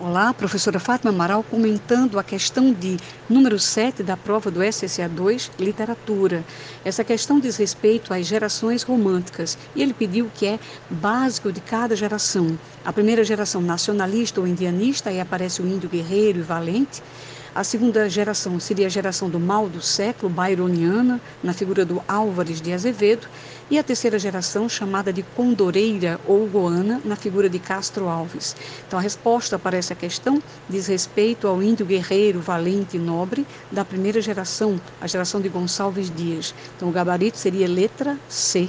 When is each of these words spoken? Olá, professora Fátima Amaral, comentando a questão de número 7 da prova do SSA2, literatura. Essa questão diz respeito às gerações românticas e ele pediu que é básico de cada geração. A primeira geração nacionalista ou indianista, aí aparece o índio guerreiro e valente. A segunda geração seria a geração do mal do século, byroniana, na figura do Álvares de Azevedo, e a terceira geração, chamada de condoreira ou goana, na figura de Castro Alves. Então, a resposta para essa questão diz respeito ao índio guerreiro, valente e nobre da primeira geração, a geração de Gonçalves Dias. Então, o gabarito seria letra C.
Olá, 0.00 0.32
professora 0.32 0.78
Fátima 0.78 1.10
Amaral, 1.10 1.42
comentando 1.42 2.20
a 2.20 2.22
questão 2.22 2.72
de 2.72 2.98
número 3.28 3.58
7 3.58 4.00
da 4.04 4.16
prova 4.16 4.48
do 4.48 4.60
SSA2, 4.60 5.50
literatura. 5.58 6.44
Essa 6.84 7.02
questão 7.02 7.40
diz 7.40 7.56
respeito 7.56 8.14
às 8.14 8.24
gerações 8.24 8.84
românticas 8.84 9.58
e 9.74 9.82
ele 9.82 9.92
pediu 9.92 10.30
que 10.32 10.46
é 10.46 10.60
básico 10.88 11.50
de 11.50 11.60
cada 11.60 11.96
geração. 11.96 12.56
A 12.84 12.92
primeira 12.92 13.24
geração 13.24 13.60
nacionalista 13.60 14.40
ou 14.40 14.46
indianista, 14.46 15.10
aí 15.10 15.18
aparece 15.18 15.60
o 15.60 15.66
índio 15.66 15.88
guerreiro 15.88 16.38
e 16.38 16.42
valente. 16.42 17.02
A 17.58 17.64
segunda 17.64 18.08
geração 18.08 18.60
seria 18.60 18.86
a 18.86 18.88
geração 18.88 19.28
do 19.28 19.40
mal 19.40 19.68
do 19.68 19.82
século, 19.82 20.32
byroniana, 20.32 21.20
na 21.42 21.52
figura 21.52 21.84
do 21.84 22.00
Álvares 22.06 22.60
de 22.60 22.72
Azevedo, 22.72 23.26
e 23.68 23.76
a 23.76 23.82
terceira 23.82 24.16
geração, 24.16 24.68
chamada 24.68 25.12
de 25.12 25.24
condoreira 25.24 26.20
ou 26.24 26.46
goana, 26.46 27.00
na 27.04 27.16
figura 27.16 27.50
de 27.50 27.58
Castro 27.58 28.08
Alves. 28.08 28.54
Então, 28.86 28.96
a 28.96 29.02
resposta 29.02 29.58
para 29.58 29.76
essa 29.76 29.96
questão 29.96 30.40
diz 30.70 30.86
respeito 30.86 31.48
ao 31.48 31.60
índio 31.60 31.84
guerreiro, 31.84 32.40
valente 32.40 32.96
e 32.96 33.00
nobre 33.00 33.44
da 33.72 33.84
primeira 33.84 34.20
geração, 34.20 34.80
a 35.00 35.08
geração 35.08 35.40
de 35.40 35.48
Gonçalves 35.48 36.14
Dias. 36.14 36.54
Então, 36.76 36.88
o 36.88 36.92
gabarito 36.92 37.38
seria 37.38 37.66
letra 37.66 38.16
C. 38.28 38.68